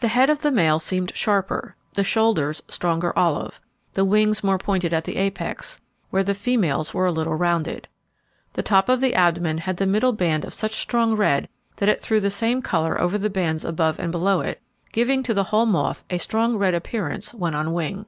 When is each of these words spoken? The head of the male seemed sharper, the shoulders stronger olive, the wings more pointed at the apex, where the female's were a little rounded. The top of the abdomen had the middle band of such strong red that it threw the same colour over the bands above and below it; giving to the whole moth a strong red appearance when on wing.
The 0.00 0.06
head 0.06 0.30
of 0.30 0.42
the 0.42 0.52
male 0.52 0.78
seemed 0.78 1.10
sharper, 1.16 1.74
the 1.94 2.04
shoulders 2.04 2.62
stronger 2.68 3.12
olive, 3.18 3.60
the 3.94 4.04
wings 4.04 4.44
more 4.44 4.58
pointed 4.58 4.94
at 4.94 5.02
the 5.02 5.16
apex, 5.16 5.80
where 6.10 6.22
the 6.22 6.34
female's 6.34 6.94
were 6.94 7.06
a 7.06 7.10
little 7.10 7.34
rounded. 7.34 7.88
The 8.52 8.62
top 8.62 8.88
of 8.88 9.00
the 9.00 9.12
abdomen 9.14 9.58
had 9.58 9.78
the 9.78 9.84
middle 9.86 10.12
band 10.12 10.44
of 10.44 10.54
such 10.54 10.74
strong 10.74 11.16
red 11.16 11.48
that 11.78 11.88
it 11.88 12.00
threw 12.00 12.20
the 12.20 12.30
same 12.30 12.62
colour 12.62 13.00
over 13.00 13.18
the 13.18 13.28
bands 13.28 13.64
above 13.64 13.98
and 13.98 14.12
below 14.12 14.38
it; 14.38 14.62
giving 14.92 15.24
to 15.24 15.34
the 15.34 15.42
whole 15.50 15.66
moth 15.66 16.04
a 16.10 16.18
strong 16.18 16.56
red 16.56 16.72
appearance 16.74 17.34
when 17.34 17.56
on 17.56 17.72
wing. 17.72 18.06